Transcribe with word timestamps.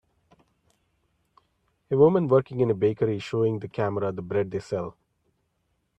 A 1.91 1.95
woman 1.95 2.27
working 2.27 2.59
in 2.59 2.71
a 2.71 2.73
bakery 2.73 3.17
is 3.17 3.23
showing 3.23 3.59
the 3.59 3.67
camera 3.67 4.11
the 4.11 4.23
bread 4.23 4.49
they 4.49 4.57
sell. 4.57 4.97